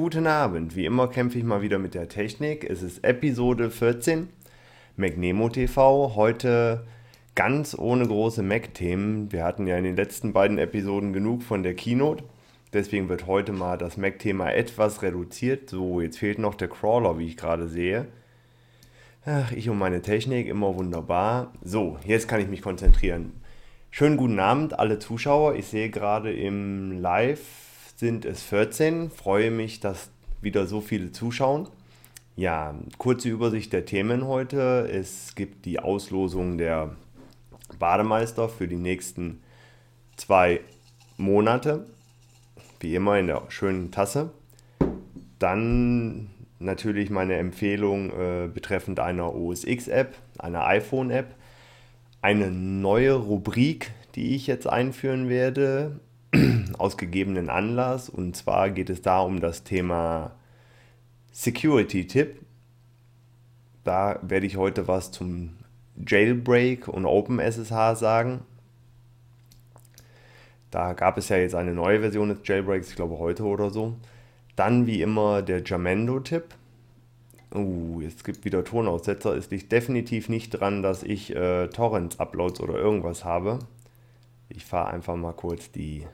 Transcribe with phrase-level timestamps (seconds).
[0.00, 0.76] Guten Abend.
[0.76, 2.62] Wie immer kämpfe ich mal wieder mit der Technik.
[2.62, 4.28] Es ist Episode 14
[4.96, 6.14] MacNemo TV.
[6.14, 6.86] Heute
[7.34, 9.32] ganz ohne große Mac-Themen.
[9.32, 12.22] Wir hatten ja in den letzten beiden Episoden genug von der Keynote.
[12.72, 15.68] Deswegen wird heute mal das Mac-Thema etwas reduziert.
[15.68, 18.06] So, jetzt fehlt noch der Crawler, wie ich gerade sehe.
[19.26, 21.52] Ach, ich und meine Technik, immer wunderbar.
[21.60, 23.32] So, jetzt kann ich mich konzentrieren.
[23.90, 25.56] Schönen guten Abend, alle Zuschauer.
[25.56, 27.67] Ich sehe gerade im Live
[27.98, 29.10] sind es 14.
[29.10, 31.68] Freue mich, dass wieder so viele zuschauen.
[32.36, 34.88] Ja, kurze Übersicht der Themen heute.
[34.88, 36.94] Es gibt die Auslosung der
[37.80, 39.40] Bademeister für die nächsten
[40.16, 40.60] zwei
[41.16, 41.86] Monate.
[42.78, 44.30] Wie immer in der schönen Tasse.
[45.40, 51.34] Dann natürlich meine Empfehlung äh, betreffend einer OS X-App, einer iPhone-App.
[52.22, 55.98] Eine neue Rubrik, die ich jetzt einführen werde,
[56.78, 58.08] aus gegebenen Anlass.
[58.08, 60.32] Und zwar geht es da um das Thema
[61.32, 62.40] Security-Tipp.
[63.84, 65.56] Da werde ich heute was zum
[66.06, 68.40] Jailbreak und OpenSSH sagen.
[70.70, 73.94] Da gab es ja jetzt eine neue Version des Jailbreaks, ich glaube heute oder so.
[74.56, 76.54] Dann wie immer der Jamendo-Tipp.
[77.54, 79.34] Uh, es gibt wieder Tonaussetzer.
[79.34, 83.60] Es liegt definitiv nicht dran, dass ich äh, Torrents-Uploads oder irgendwas habe.
[84.50, 86.06] Ich fahre einfach mal kurz die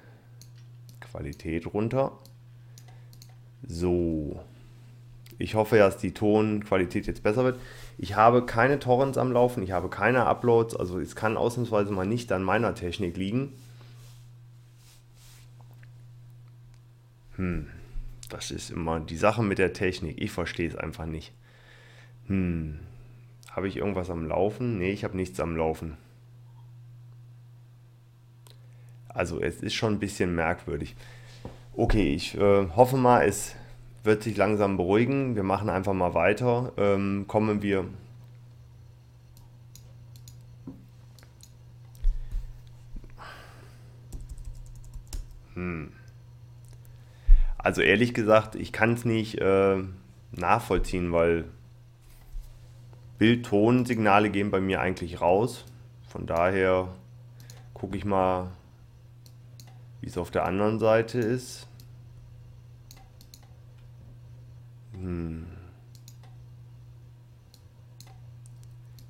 [1.15, 2.19] Qualität runter.
[3.63, 4.43] So.
[5.39, 7.61] Ich hoffe, dass die Tonqualität jetzt besser wird.
[7.99, 12.07] Ich habe keine Torrents am Laufen, ich habe keine Uploads, also es kann ausnahmsweise mal
[12.07, 13.53] nicht an meiner Technik liegen.
[17.37, 17.69] Hm,
[18.29, 20.21] das ist immer die Sache mit der Technik.
[20.21, 21.33] Ich verstehe es einfach nicht.
[22.27, 22.81] Hm,
[23.51, 24.79] habe ich irgendwas am Laufen?
[24.79, 25.97] Ne, ich habe nichts am Laufen.
[29.15, 30.97] Also es ist schon ein bisschen merkwürdig.
[31.77, 33.55] Okay, ich äh, hoffe mal, es
[34.03, 35.37] wird sich langsam beruhigen.
[35.37, 36.73] Wir machen einfach mal weiter.
[36.77, 37.87] Ähm, kommen wir
[45.55, 45.93] hm.
[47.57, 49.77] Also ehrlich gesagt, ich kann es nicht äh,
[50.33, 51.45] nachvollziehen, weil
[53.19, 55.65] Bild-Ton-Signale gehen bei mir eigentlich raus.
[56.09, 56.89] Von daher
[57.73, 58.51] gucke ich mal,
[60.05, 61.67] wie es auf der anderen Seite ist.
[64.93, 65.47] Hm.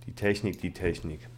[0.07, 1.29] Die Technik, die Technik.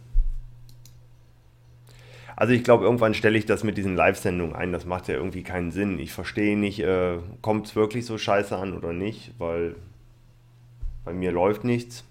[2.35, 4.71] Also ich glaube, irgendwann stelle ich das mit diesen Live-Sendungen ein.
[4.71, 5.97] Das macht ja irgendwie keinen Sinn.
[5.97, 9.75] Ich verstehe nicht, äh, kommt es wirklich so scheiße an oder nicht, weil
[11.03, 12.03] bei mir läuft nichts.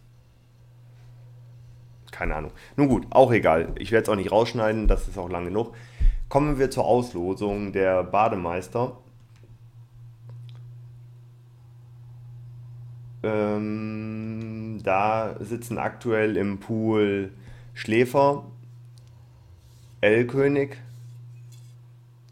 [2.10, 2.50] Keine Ahnung.
[2.74, 3.72] Nun gut, auch egal.
[3.78, 5.76] Ich werde es auch nicht rausschneiden, das ist auch lang genug.
[6.28, 8.96] Kommen wir zur Auslosung der Bademeister.
[13.22, 17.32] Ähm, da sitzen aktuell im Pool
[17.74, 18.44] Schläfer,
[20.00, 20.76] L-König,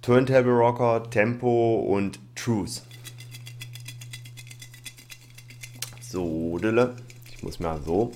[0.03, 2.87] Turntable Rocker, Tempo und Truce.
[6.00, 6.59] So,
[7.33, 8.12] ich muss mal so.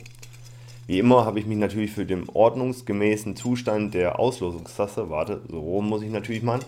[0.88, 5.86] Wie immer habe ich mich natürlich für den ordnungsgemäßen Zustand der Auslosungstasse, warte, so rum
[5.86, 6.60] muss ich natürlich mal,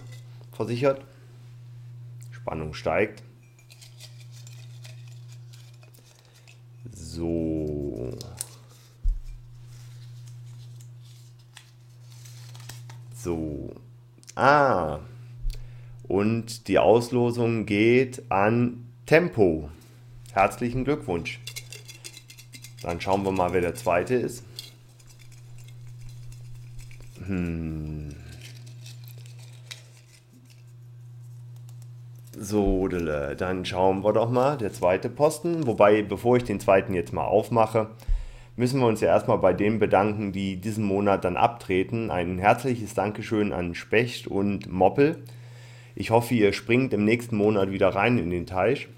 [0.52, 1.00] versichert.
[2.30, 3.22] Spannung steigt.
[6.92, 8.10] So.
[13.14, 13.70] So.
[14.34, 14.98] Ah.
[16.06, 19.70] Und die Auslosung geht an Tempo.
[20.34, 21.40] Herzlichen Glückwunsch.
[22.82, 24.44] Dann schauen wir mal, wer der zweite ist.
[27.26, 28.14] Hm.
[32.42, 35.66] So, dann schauen wir doch mal, der zweite Posten.
[35.66, 37.90] Wobei, bevor ich den zweiten jetzt mal aufmache,
[38.56, 42.10] müssen wir uns ja erstmal bei denen bedanken, die diesen Monat dann abtreten.
[42.10, 45.22] Ein herzliches Dankeschön an Specht und Moppel.
[45.94, 48.88] Ich hoffe, ihr springt im nächsten Monat wieder rein in den Teich.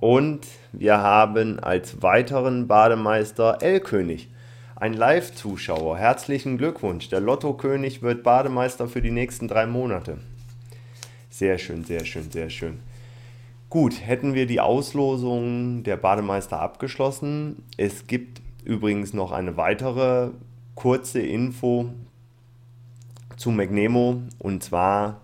[0.00, 4.28] Und wir haben als weiteren Bademeister L-König,
[4.76, 5.98] ein Live-Zuschauer.
[5.98, 7.08] Herzlichen Glückwunsch.
[7.08, 10.18] Der Lotto-König wird Bademeister für die nächsten drei Monate.
[11.30, 12.78] Sehr schön, sehr schön, sehr schön.
[13.70, 17.64] Gut, hätten wir die Auslosung der Bademeister abgeschlossen.
[17.76, 20.30] Es gibt übrigens noch eine weitere
[20.76, 21.90] kurze Info
[23.36, 24.22] zu McNemo.
[24.38, 25.22] Und zwar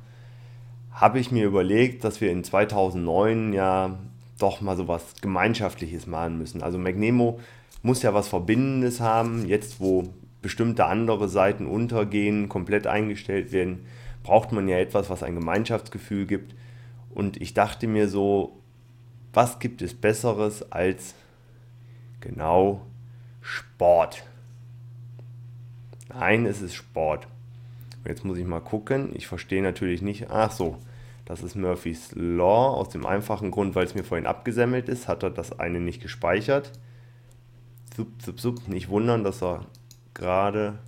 [0.90, 3.98] habe ich mir überlegt, dass wir in 2009 ja
[4.38, 6.62] doch mal so was Gemeinschaftliches machen müssen.
[6.62, 7.40] Also McNemo
[7.82, 9.46] muss ja was Verbindendes haben.
[9.46, 10.08] Jetzt, wo
[10.42, 13.86] bestimmte andere Seiten untergehen, komplett eingestellt werden,
[14.22, 16.54] braucht man ja etwas, was ein Gemeinschaftsgefühl gibt.
[17.10, 18.60] Und ich dachte mir so,
[19.32, 21.14] was gibt es Besseres als
[22.20, 22.82] genau
[23.40, 24.24] Sport?
[26.08, 27.26] Nein, es ist Sport.
[28.06, 29.10] Jetzt muss ich mal gucken.
[29.14, 30.30] Ich verstehe natürlich nicht.
[30.30, 30.78] Ach so,
[31.24, 32.74] das ist Murphy's Law.
[32.74, 36.02] Aus dem einfachen Grund, weil es mir vorhin abgesammelt ist, hat er das eine nicht
[36.02, 36.72] gespeichert.
[37.96, 38.68] Sup, sup, sup.
[38.68, 39.66] Nicht wundern, dass er
[40.12, 40.78] gerade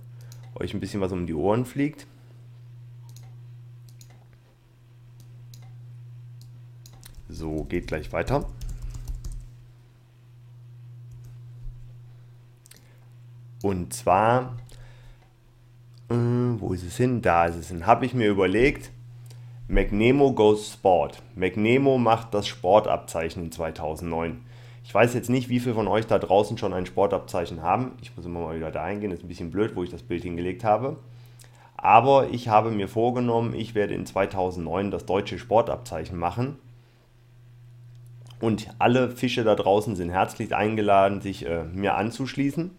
[0.55, 2.05] euch ein bisschen was um die Ohren fliegt.
[7.29, 8.47] So, geht gleich weiter.
[13.63, 14.57] Und zwar,
[16.09, 17.21] äh, wo ist es hin?
[17.21, 17.85] Da ist es hin.
[17.85, 18.91] Habe ich mir überlegt,
[19.69, 21.21] McNemo goes Sport.
[21.35, 24.39] McNemo macht das Sportabzeichen in 2009.
[24.85, 27.91] Ich weiß jetzt nicht, wie viele von euch da draußen schon ein Sportabzeichen haben.
[28.01, 30.03] Ich muss immer mal wieder da eingehen, das ist ein bisschen blöd, wo ich das
[30.03, 30.95] Bild hingelegt habe.
[31.75, 36.55] Aber ich habe mir vorgenommen, ich werde in 2009 das deutsche Sportabzeichen machen.
[38.39, 42.71] Und alle Fische da draußen sind herzlich eingeladen, sich äh, mir anzuschließen.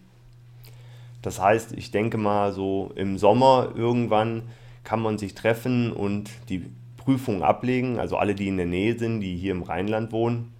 [1.21, 4.43] Das heißt, ich denke mal, so im Sommer irgendwann
[4.83, 6.65] kann man sich treffen und die
[7.09, 7.97] Prüfung ablegen.
[7.97, 10.53] Also alle, die in der Nähe sind, die hier im Rheinland wohnen.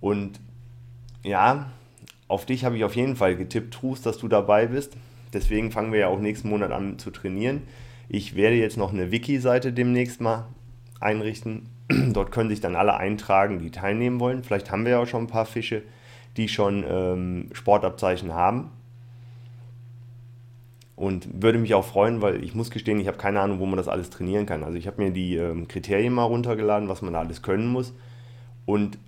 [0.00, 0.38] Und
[1.24, 1.72] ja,
[2.28, 4.96] auf dich habe ich auf jeden Fall getippt, Trus, dass du dabei bist.
[5.32, 7.62] Deswegen fangen wir ja auch nächsten Monat an zu trainieren.
[8.08, 10.46] Ich werde jetzt noch eine Wiki-Seite demnächst mal
[11.00, 11.68] einrichten.
[12.12, 14.44] Dort können sich dann alle eintragen, die teilnehmen wollen.
[14.44, 15.82] Vielleicht haben wir ja auch schon ein paar Fische,
[16.36, 18.70] die schon ähm, Sportabzeichen haben.
[20.96, 23.76] Und würde mich auch freuen, weil ich muss gestehen, ich habe keine Ahnung, wo man
[23.76, 24.64] das alles trainieren kann.
[24.64, 27.92] Also ich habe mir die ähm, Kriterien mal runtergeladen, was man da alles können muss.
[28.64, 28.98] Und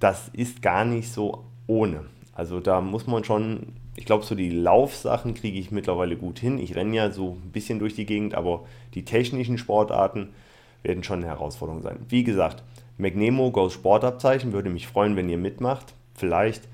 [0.00, 2.04] das ist gar nicht so ohne.
[2.34, 6.58] Also da muss man schon, ich glaube, so die Laufsachen kriege ich mittlerweile gut hin.
[6.58, 10.28] Ich renne ja so ein bisschen durch die Gegend, aber die technischen Sportarten
[10.82, 12.00] werden schon eine Herausforderung sein.
[12.08, 12.62] Wie gesagt,
[12.98, 15.94] McNemo Goes Sportabzeichen würde mich freuen, wenn ihr mitmacht.
[16.14, 16.68] Vielleicht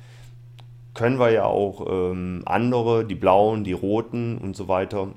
[0.95, 5.09] können wir ja auch ähm, andere, die blauen, die roten und so weiter,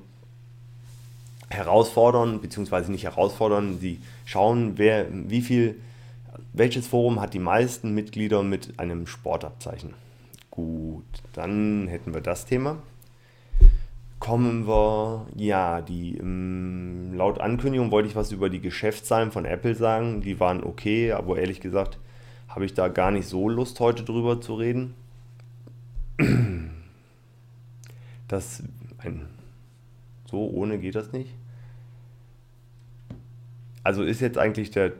[1.50, 5.80] herausfordern, beziehungsweise nicht herausfordern, sie schauen, wer, wie viel
[6.52, 9.94] welches Forum hat die meisten Mitglieder mit einem Sportabzeichen?
[10.50, 12.76] Gut, dann hätten wir das Thema.
[14.20, 19.74] Kommen wir, ja, die ähm, laut Ankündigung wollte ich was über die Geschäftszahlen von Apple
[19.74, 20.22] sagen.
[20.22, 21.98] Die waren okay, aber ehrlich gesagt
[22.48, 24.94] habe ich da gar nicht so Lust, heute drüber zu reden.
[28.26, 28.62] Das
[28.98, 29.28] ein,
[30.24, 31.34] so ohne geht das nicht.
[33.82, 34.92] Also ist jetzt eigentlich der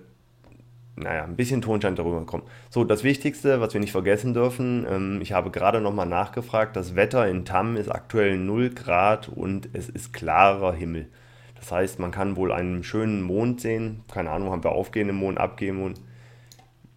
[0.97, 2.45] naja, ein bisschen Tonschein darüber kommen.
[2.71, 6.95] So, das Wichtigste, was wir nicht vergessen dürfen, ähm, ich habe gerade nochmal nachgefragt, das
[6.95, 11.09] Wetter in Tam ist aktuell 0 Grad und es ist klarer Himmel.
[11.57, 14.05] Das heißt, man kann wohl einen schönen Mond sehen.
[14.13, 16.01] Keine Ahnung, haben wir aufgehenden Mond, abgehenden Mond.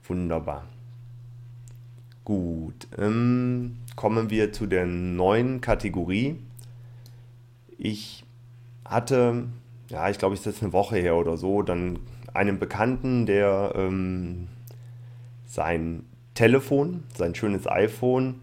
[0.03, 0.65] Wunderbar.
[2.27, 6.35] Gut, ähm, kommen wir zu der neuen Kategorie.
[7.77, 8.25] Ich
[8.83, 9.45] hatte,
[9.87, 11.99] ja, ich glaube, es ist jetzt eine Woche her oder so, dann
[12.33, 14.49] einem Bekannten, der ähm,
[15.45, 16.03] sein
[16.33, 18.41] Telefon, sein schönes iPhone,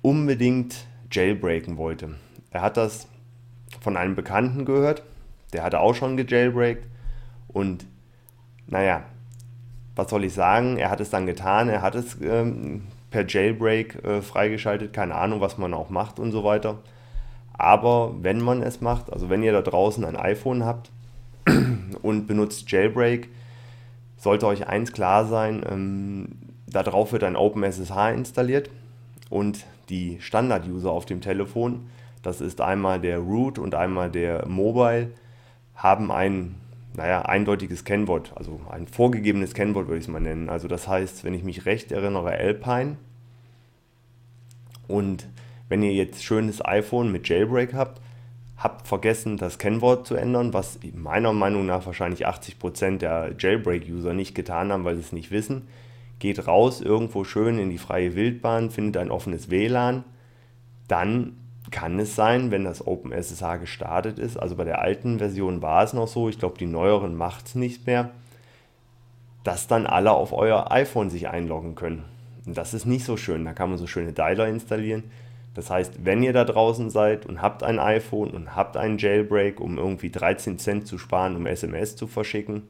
[0.00, 2.14] unbedingt jailbreaken wollte.
[2.52, 3.08] Er hat das
[3.80, 5.02] von einem Bekannten gehört,
[5.52, 6.86] der hatte auch schon gejailbreakt
[7.48, 7.84] und
[8.68, 9.02] naja,
[9.96, 12.82] was soll ich sagen, er hat es dann getan, er hat es ähm,
[13.14, 16.78] per Jailbreak äh, freigeschaltet, keine Ahnung, was man auch macht und so weiter.
[17.52, 20.90] Aber wenn man es macht, also wenn ihr da draußen ein iPhone habt,
[22.02, 23.28] und benutzt Jailbreak,
[24.16, 26.28] sollte euch eins klar sein, ähm,
[26.66, 28.68] darauf wird ein OpenSSH installiert
[29.30, 31.86] und die Standard-User auf dem Telefon,
[32.24, 35.12] das ist einmal der Root und einmal der Mobile,
[35.76, 36.56] haben ein
[36.96, 40.48] naja, eindeutiges Kennwort, also ein vorgegebenes Kennwort würde ich es mal nennen.
[40.48, 42.96] Also das heißt, wenn ich mich recht erinnere, Alpine.
[44.86, 45.26] Und
[45.68, 48.00] wenn ihr jetzt schönes iPhone mit Jailbreak habt,
[48.56, 54.34] habt vergessen, das Kennwort zu ändern, was meiner Meinung nach wahrscheinlich 80% der Jailbreak-User nicht
[54.34, 55.66] getan haben, weil sie es nicht wissen.
[56.20, 60.04] Geht raus, irgendwo schön in die freie Wildbahn, findet ein offenes WLAN.
[60.86, 61.36] Dann
[61.70, 65.92] kann es sein, wenn das OpenSSH gestartet ist, also bei der alten Version war es
[65.92, 68.10] noch so, ich glaube die neueren macht es nicht mehr,
[69.44, 72.04] dass dann alle auf euer iPhone sich einloggen können.
[72.46, 75.04] Und das ist nicht so schön, da kann man so schöne Dialer installieren
[75.54, 79.60] das heißt, wenn ihr da draußen seid und habt ein iPhone und habt einen Jailbreak,
[79.60, 82.62] um irgendwie 13 Cent zu sparen, um SMS zu verschicken,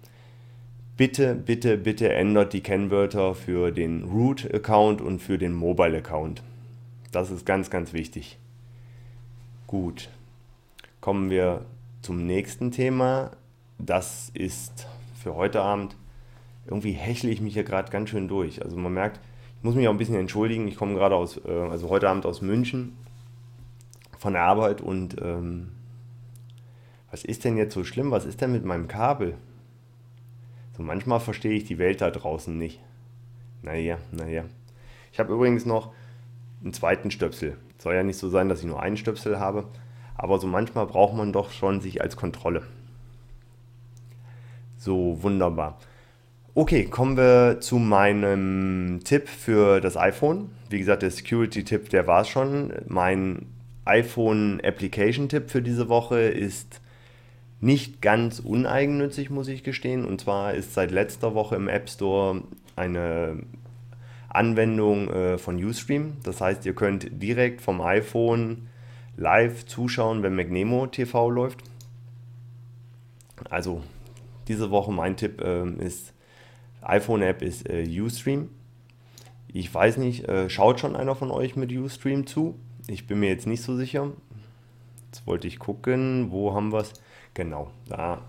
[0.98, 6.42] bitte, bitte, bitte ändert die Kennwörter für den Root-Account und für den Mobile-Account.
[7.10, 8.38] Das ist ganz, ganz wichtig.
[9.74, 10.08] Gut,
[11.00, 11.66] kommen wir
[12.00, 13.32] zum nächsten Thema.
[13.76, 14.86] Das ist
[15.20, 15.96] für heute Abend
[16.64, 18.62] irgendwie hechle ich mich hier gerade ganz schön durch.
[18.62, 19.18] Also man merkt,
[19.58, 20.68] ich muss mich auch ein bisschen entschuldigen.
[20.68, 22.96] Ich komme gerade aus, äh, also heute Abend aus München
[24.16, 25.72] von der Arbeit und ähm,
[27.10, 28.12] was ist denn jetzt so schlimm?
[28.12, 29.36] Was ist denn mit meinem Kabel?
[30.76, 32.78] So manchmal verstehe ich die Welt da draußen nicht.
[33.62, 34.44] Naja, naja.
[35.10, 35.92] Ich habe übrigens noch
[36.62, 37.56] einen zweiten Stöpsel.
[37.84, 39.66] Soll ja nicht so sein, dass ich nur einen Stöpsel habe,
[40.16, 42.62] aber so manchmal braucht man doch schon sich als Kontrolle.
[44.78, 45.78] So, wunderbar.
[46.54, 50.48] Okay, kommen wir zu meinem Tipp für das iPhone.
[50.70, 52.72] Wie gesagt, der Security-Tipp, der war es schon.
[52.88, 53.44] Mein
[53.84, 56.80] iPhone-Application-Tipp für diese Woche ist
[57.60, 60.06] nicht ganz uneigennützig, muss ich gestehen.
[60.06, 62.40] Und zwar ist seit letzter Woche im App Store
[62.76, 63.40] eine
[64.34, 66.18] Anwendung äh, von Ustream.
[66.22, 68.68] Das heißt, ihr könnt direkt vom iPhone
[69.16, 71.60] live zuschauen, wenn McNemo TV läuft.
[73.50, 73.82] Also
[74.48, 76.12] diese Woche mein Tipp äh, ist,
[76.82, 78.50] iPhone-App ist äh, Ustream.
[79.48, 82.58] Ich weiß nicht, äh, schaut schon einer von euch mit Ustream zu?
[82.88, 84.10] Ich bin mir jetzt nicht so sicher.
[85.06, 86.92] Jetzt wollte ich gucken, wo haben wir es?
[87.34, 88.22] Genau, da.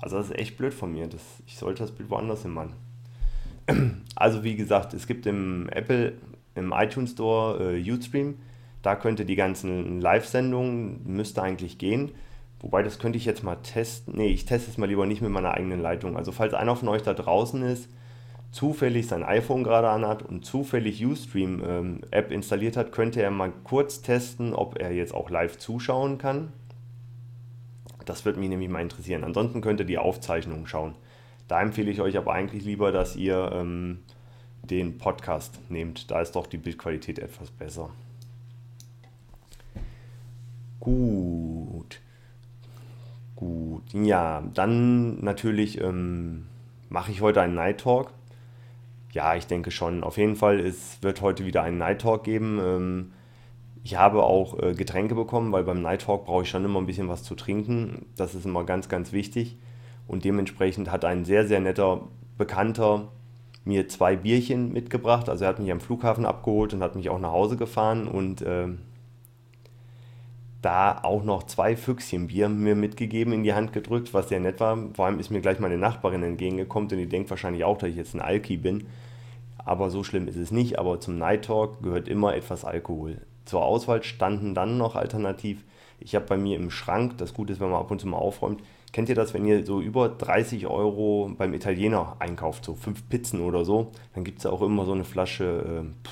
[0.00, 1.06] Also das ist echt blöd von mir.
[1.06, 2.74] Das, ich sollte das Bild woanders hin machen.
[4.14, 6.14] Also wie gesagt, es gibt im Apple,
[6.54, 8.38] im iTunes Store äh, Ustream.
[8.82, 12.12] Da könnte die ganzen Live-Sendungen, müsste eigentlich gehen.
[12.60, 14.14] Wobei, das könnte ich jetzt mal testen.
[14.16, 16.16] Nee, ich teste es mal lieber nicht mit meiner eigenen Leitung.
[16.16, 17.88] Also falls einer von euch da draußen ist,
[18.52, 22.00] zufällig sein iPhone gerade anhat und zufällig Ustream ähm,
[22.30, 26.52] installiert hat, könnte er mal kurz testen, ob er jetzt auch live zuschauen kann.
[28.04, 29.24] Das würde mich nämlich mal interessieren.
[29.24, 30.94] Ansonsten könnt ihr die Aufzeichnung schauen.
[31.52, 33.98] Da empfehle ich euch aber eigentlich lieber, dass ihr ähm,
[34.62, 36.10] den Podcast nehmt.
[36.10, 37.90] Da ist doch die Bildqualität etwas besser.
[40.80, 42.00] Gut.
[43.36, 43.82] Gut.
[43.92, 46.46] Ja, dann natürlich ähm,
[46.88, 48.14] mache ich heute einen Night Talk.
[49.10, 50.04] Ja, ich denke schon.
[50.04, 52.60] Auf jeden Fall, es wird heute wieder einen Night Talk geben.
[52.64, 53.12] Ähm,
[53.84, 56.86] ich habe auch äh, Getränke bekommen, weil beim Night Talk brauche ich schon immer ein
[56.86, 58.06] bisschen was zu trinken.
[58.16, 59.58] Das ist immer ganz, ganz wichtig.
[60.12, 62.02] Und dementsprechend hat ein sehr, sehr netter
[62.36, 63.08] Bekannter
[63.64, 65.30] mir zwei Bierchen mitgebracht.
[65.30, 68.42] Also er hat mich am Flughafen abgeholt und hat mich auch nach Hause gefahren und
[68.42, 68.68] äh,
[70.60, 74.60] da auch noch zwei Füchschen Bier mir mitgegeben, in die Hand gedrückt, was sehr nett
[74.60, 74.76] war.
[74.92, 77.96] Vor allem ist mir gleich meine Nachbarin entgegengekommen und die denkt wahrscheinlich auch, dass ich
[77.96, 78.88] jetzt ein Alki bin.
[79.56, 80.78] Aber so schlimm ist es nicht.
[80.78, 83.22] Aber zum Night Talk gehört immer etwas Alkohol.
[83.46, 85.64] Zur Auswahl standen dann noch alternativ.
[86.00, 88.18] Ich habe bei mir im Schrank, das Gute ist, wenn man ab und zu mal
[88.18, 88.60] aufräumt,
[88.92, 93.40] Kennt ihr das, wenn ihr so über 30 Euro beim Italiener einkauft, so fünf Pizzen
[93.40, 96.10] oder so, dann gibt es auch immer so eine Flasche, äh,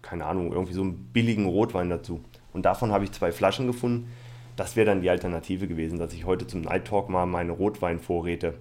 [0.00, 2.20] keine Ahnung, irgendwie so einen billigen Rotwein dazu.
[2.52, 4.08] Und davon habe ich zwei Flaschen gefunden.
[4.54, 8.54] Das wäre dann die Alternative gewesen, dass ich heute zum Night Talk mal meine Rotweinvorräte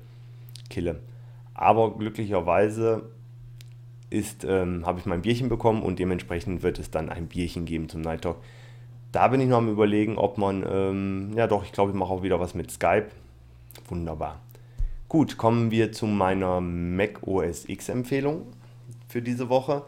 [0.69, 0.99] kille.
[1.53, 3.03] Aber glücklicherweise
[4.11, 8.01] ähm, habe ich mein Bierchen bekommen und dementsprechend wird es dann ein Bierchen geben zum
[8.01, 8.37] Night Talk.
[9.11, 12.11] Da bin ich noch am überlegen, ob man, ähm, ja doch, ich glaube, ich mache
[12.11, 13.07] auch wieder was mit Skype.
[13.87, 14.41] Wunderbar.
[15.09, 18.47] Gut, kommen wir zu meiner Mac OS X Empfehlung
[19.07, 19.83] für diese Woche.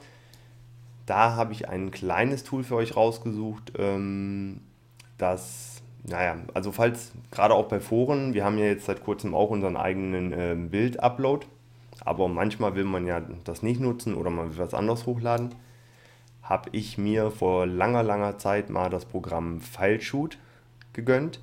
[1.05, 4.61] Da habe ich ein kleines Tool für euch rausgesucht, ähm,
[5.17, 9.49] das, naja, also falls, gerade auch bei Foren, wir haben ja jetzt seit kurzem auch
[9.49, 11.47] unseren eigenen äh, Bild-Upload,
[12.05, 15.53] aber manchmal will man ja das nicht nutzen oder man will was anderes hochladen,
[16.43, 20.37] habe ich mir vor langer, langer Zeit mal das Programm FileShoot
[20.93, 21.41] gegönnt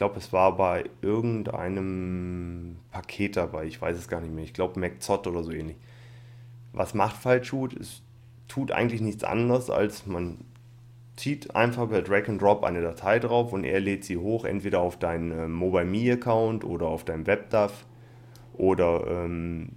[0.00, 3.66] glaube, es war bei irgendeinem Paket dabei.
[3.66, 4.44] Ich weiß es gar nicht mehr.
[4.44, 5.76] Ich glaube, MacZot oder so ähnlich.
[6.72, 7.78] Was macht FileShoot?
[7.78, 8.00] Es
[8.48, 10.38] tut eigentlich nichts anderes, als man
[11.16, 14.80] zieht einfach per Drag and Drop eine Datei drauf und er lädt sie hoch, entweder
[14.80, 17.84] auf deinen äh, MobileMe Account oder auf deinem WebDAV
[18.54, 19.72] oder ähm,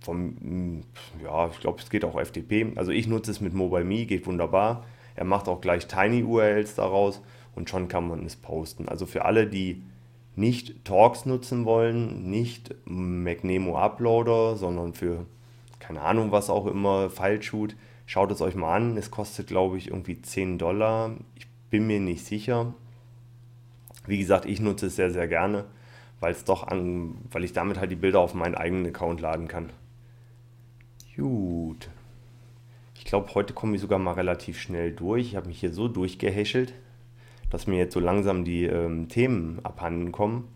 [0.00, 0.82] vom,
[1.22, 2.72] ja, ich glaube, es geht auch FTP.
[2.74, 4.84] Also ich nutze es mit MobileMe, geht wunderbar.
[5.14, 7.22] Er macht auch gleich Tiny URLs daraus
[7.54, 8.88] und schon kann man es posten.
[8.88, 9.82] Also für alle, die
[10.34, 15.26] nicht Talks nutzen wollen, nicht MacNemo Uploader, sondern für
[15.78, 18.96] keine Ahnung was auch immer, Fileshoot, schaut es euch mal an.
[18.96, 21.16] Es kostet glaube ich irgendwie 10 Dollar.
[21.34, 22.74] Ich bin mir nicht sicher.
[24.06, 25.64] Wie gesagt, ich nutze es sehr, sehr gerne,
[26.20, 29.48] weil es doch an, weil ich damit halt die Bilder auf meinen eigenen Account laden
[29.48, 29.70] kann.
[31.16, 31.88] Gut.
[32.94, 35.28] Ich glaube, heute komme ich sogar mal relativ schnell durch.
[35.28, 36.72] Ich habe mich hier so durchgehäschelt
[37.52, 40.48] dass mir jetzt so langsam die ähm, Themen abhanden kommen.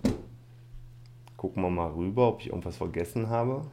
[1.37, 3.67] Gucken wir mal rüber, ob ich irgendwas vergessen habe.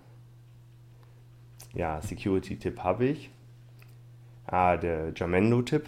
[1.73, 3.29] Ja, Security-Tipp habe ich.
[4.45, 5.85] Ah, der Jamendo-Tipp.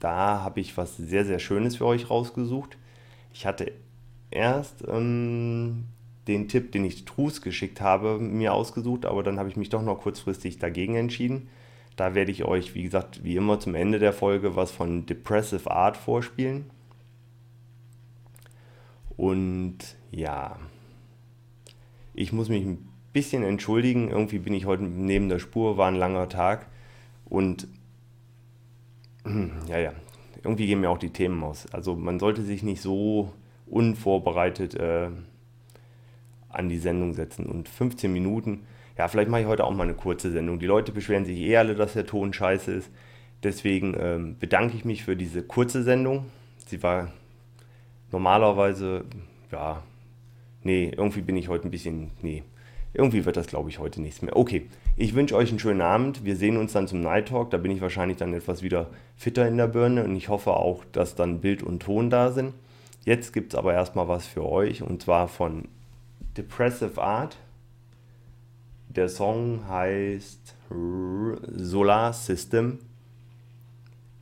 [0.00, 2.78] Da habe ich was sehr, sehr Schönes für euch rausgesucht.
[3.34, 3.72] Ich hatte
[4.30, 5.84] erst ähm,
[6.26, 9.82] den Tipp, den ich Trus geschickt habe, mir ausgesucht, aber dann habe ich mich doch
[9.82, 11.50] noch kurzfristig dagegen entschieden.
[11.96, 15.70] Da werde ich euch, wie gesagt, wie immer zum Ende der Folge was von Depressive
[15.70, 16.70] Art vorspielen.
[19.16, 19.78] Und
[20.10, 20.58] ja,
[22.14, 24.10] ich muss mich ein bisschen entschuldigen.
[24.10, 26.66] Irgendwie bin ich heute neben der Spur, war ein langer Tag.
[27.24, 27.68] Und
[29.68, 29.92] ja, ja,
[30.42, 31.66] irgendwie gehen mir auch die Themen aus.
[31.72, 33.32] Also man sollte sich nicht so
[33.66, 35.08] unvorbereitet äh,
[36.48, 37.46] an die Sendung setzen.
[37.46, 40.58] Und 15 Minuten, ja, vielleicht mache ich heute auch mal eine kurze Sendung.
[40.58, 42.90] Die Leute beschweren sich eh alle, dass der Ton scheiße ist.
[43.42, 46.26] Deswegen ähm, bedanke ich mich für diese kurze Sendung.
[46.66, 47.12] Sie war
[48.10, 49.04] normalerweise,
[49.50, 49.82] ja,
[50.62, 52.44] nee, irgendwie bin ich heute ein bisschen, nee,
[52.94, 54.36] irgendwie wird das, glaube ich, heute nichts mehr.
[54.36, 56.24] Okay, ich wünsche euch einen schönen Abend.
[56.24, 57.50] Wir sehen uns dann zum Night Talk.
[57.50, 60.84] Da bin ich wahrscheinlich dann etwas wieder fitter in der Birne und ich hoffe auch,
[60.92, 62.54] dass dann Bild und Ton da sind.
[63.04, 65.68] Jetzt gibt es aber erstmal was für euch und zwar von
[66.36, 67.36] Depressive Art.
[68.96, 70.54] Der Song heißt
[71.56, 72.78] Solar System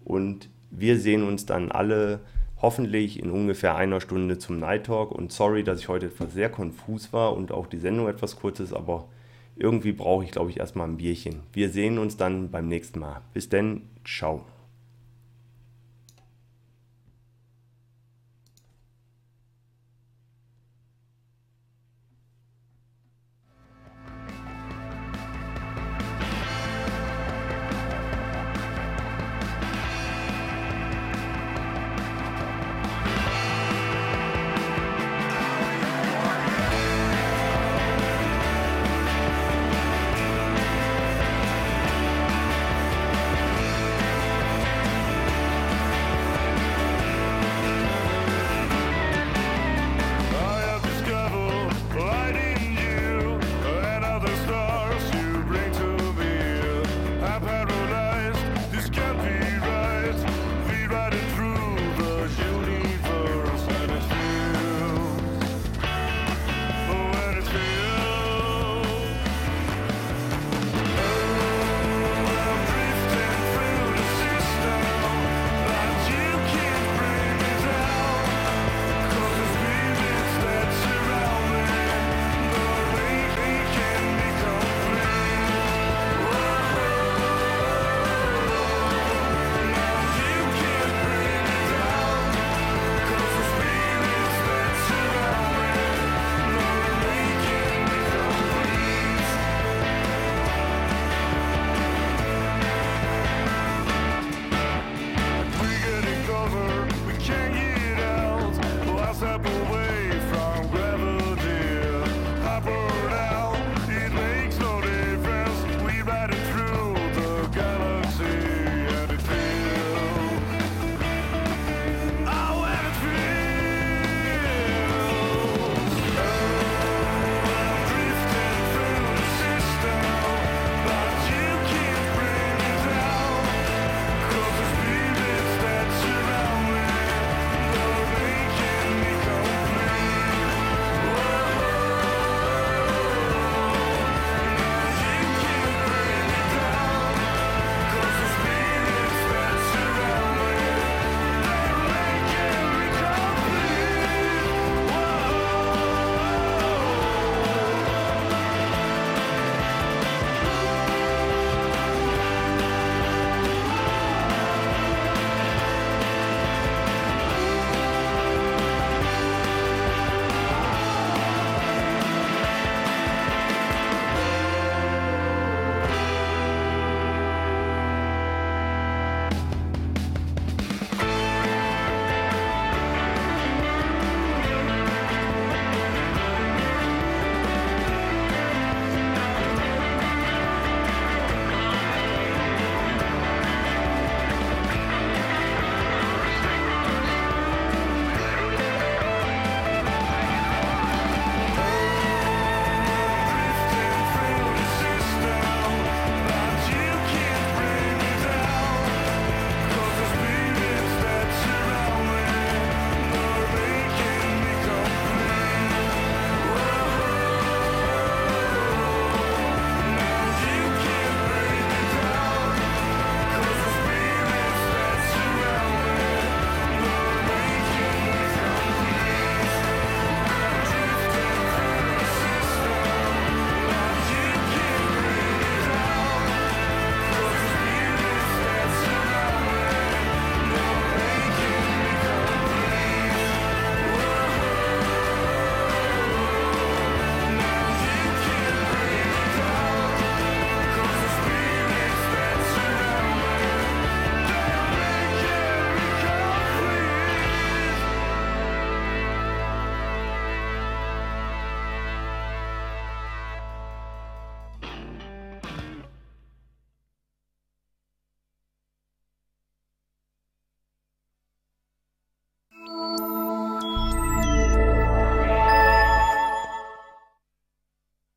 [0.04, 2.20] und wir sehen uns dann alle
[2.62, 5.12] hoffentlich in ungefähr einer Stunde zum Night Talk.
[5.12, 8.60] Und sorry, dass ich heute etwas sehr konfus war und auch die Sendung etwas kurz
[8.60, 9.08] ist, aber
[9.56, 11.40] irgendwie brauche ich, glaube ich, erstmal ein Bierchen.
[11.52, 13.20] Wir sehen uns dann beim nächsten Mal.
[13.34, 14.46] Bis denn, ciao.